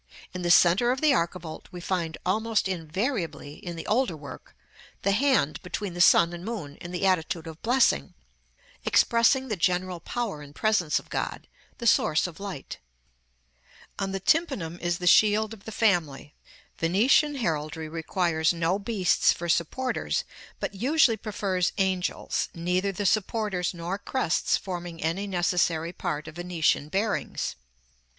[0.33, 4.55] In the centre of the archivolt we find almost invariably, in the older work,
[5.03, 8.15] the hand between the sun and moon in the attitude of blessing,
[8.83, 12.79] expressing the general power and presence of God, the source of light.
[13.99, 16.33] On the tympanum is the shield of the family.
[16.79, 20.23] Venetian heraldry requires no beasts for supporters,
[20.59, 26.89] but usually prefers angels, neither the supporters nor crests forming any necessary part of Venetian
[26.89, 27.55] bearings.